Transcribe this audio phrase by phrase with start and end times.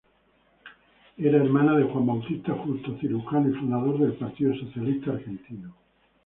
[1.15, 5.75] Era hermana de Juan Bautista Justo, cirujano y fundador del Partido Socialista argentino.